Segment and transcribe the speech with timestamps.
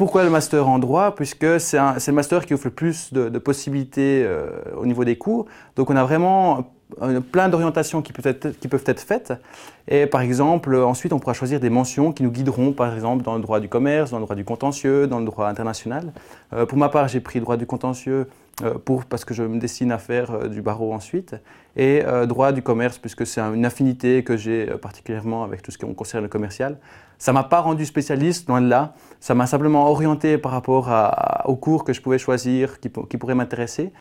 [0.00, 4.24] Pourquoi le master en droit Puisque c'est le master qui offre le plus de, possibilités
[4.24, 5.44] euh, au niveau des cours.
[5.76, 6.72] Donc on a vraiment
[7.02, 9.34] euh, plein d'orientations qui, peuvent être, faites.
[9.88, 13.34] Et par exemple, ensuite, on pourra choisir des mentions qui nous guideront, par exemple, dans
[13.34, 16.14] le droit du commerce, dans le droit du contentieux, dans le droit international.
[16.54, 18.26] Euh, pour ma part, j'ai pris droit du contentieux
[18.84, 21.36] pour, parce que je me destine à faire du barreau ensuite,
[21.76, 25.94] et droit du commerce, puisque c'est une affinité que j'ai particulièrement avec tout ce qui
[25.94, 26.78] concerne le commercial.
[27.20, 28.94] Ça ne m'a pas rendu spécialiste, loin de là.
[29.20, 33.34] Ça m'a simplement orienté par rapport à, aux cours que je pouvais choisir, qui, pourraient
[33.34, 33.92] m'intéresser.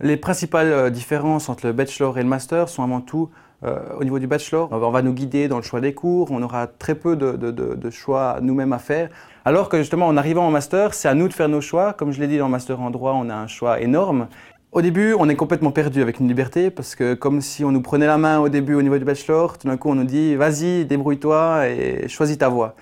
[0.00, 3.28] Les principales euh, différences entre le bachelor et le master sont avant tout
[3.64, 6.42] euh, au niveau du bachelor, on va nous guider dans le choix des cours, on
[6.42, 9.08] aura très peu de, de choix nous-mêmes à faire.
[9.44, 11.92] Alors que justement en arrivant en master, c'est à nous de faire nos choix.
[11.92, 14.28] Comme je l'ai dit le master en droit, on a un choix énorme.
[14.72, 17.82] Au début, on est complètement perdu avec une liberté parce que comme si on nous
[17.82, 20.34] prenait la main au début au niveau du bachelor, tout d'un coup on nous dit
[20.34, 22.74] vas-y, débrouille-toi et choisis ta voie.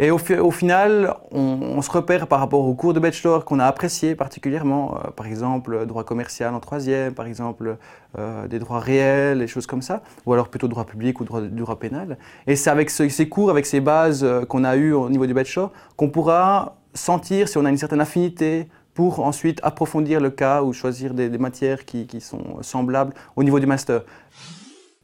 [0.00, 4.16] Et au, final, on, se repère par rapport aux cours de bachelor qu'on a appréciés
[4.16, 7.76] particulièrement, euh, par exemple droit commercial en troisième, par exemple
[8.18, 11.78] euh, des droits réels, des choses comme ça, ou alors plutôt droit public ou droit,
[11.78, 12.18] pénal.
[12.48, 15.34] Et c'est avec ces cours, avec ces bases euh, qu'on a eues au niveau du
[15.34, 20.62] bachelor, qu'on pourra sentir si on a une certaine affinité pour ensuite approfondir le cas
[20.62, 24.02] ou choisir des, matières qui, sont semblables au niveau du master.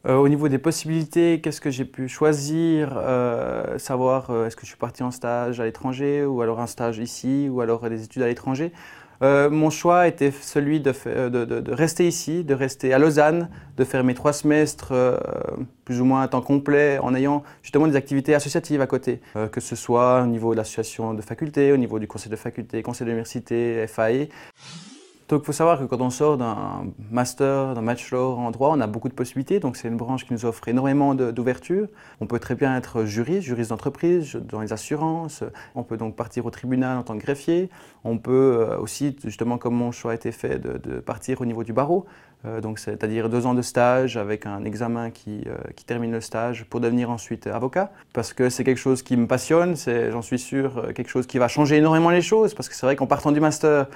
[0.07, 4.63] Euh, au niveau des possibilités, qu'est-ce que j'ai pu choisir euh, Savoir euh, est-ce que
[4.63, 8.03] je suis parti en stage à l'étranger ou alors un stage ici ou alors des
[8.03, 8.71] études à l'étranger?
[9.23, 10.91] Mon choix était celui de,
[11.71, 14.93] rester ici, de rester à Lausanne, de faire mes trois semestres
[15.85, 19.21] plus ou moins à temps complet en ayant justement des activités associatives à côté,
[19.51, 22.81] que ce soit au niveau de l'association de faculté, au niveau du conseil de faculté,
[22.81, 24.29] conseil d'université, FAE.
[25.31, 28.81] Donc il faut savoir que quand on sort d'un master, d'un bachelor en droit, on
[28.81, 29.61] a beaucoup de possibilités.
[29.61, 31.87] Donc c'est une branche qui nous offre énormément d'ouverture.
[32.19, 35.45] On peut très bien être juriste, juriste d'entreprise, dans les assurances.
[35.73, 37.69] On peut donc partir au tribunal en tant que greffier.
[38.03, 41.63] On peut euh, aussi, justement comme mon choix a été fait, de, partir au niveau
[41.63, 42.05] du barreau.
[42.45, 46.21] Euh, donc c'est-à-dire deux ans de stage avec un examen qui, euh, qui, termine le
[46.21, 47.91] stage pour devenir ensuite avocat.
[48.13, 49.75] Parce que c'est quelque chose qui me passionne,
[50.11, 52.53] j'en suis sûr, quelque chose qui va changer énormément les choses.
[52.53, 53.87] Parce que c'est vrai qu'en partant du master,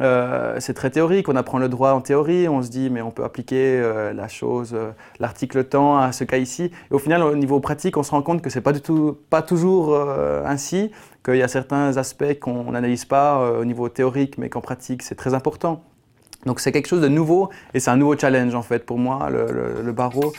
[0.00, 3.10] euh, c'est très théorique, on apprend le droit en théorie, on se dit mais on
[3.10, 6.70] peut appliquer euh, la chose, euh, l'article temps à ce cas ici.
[6.90, 8.72] Et au final, au niveau pratique, on se rend compte que c'est pas
[9.28, 9.94] pas toujours
[10.46, 10.90] ainsi,
[11.24, 15.14] qu'il y a certains aspects qu'on n'analyse pas au niveau théorique, mais qu'en pratique c'est
[15.14, 15.82] très important.
[16.46, 19.30] Donc c'est quelque chose de nouveau et c'est un nouveau challenge en fait pour moi,
[19.30, 20.32] le barreau.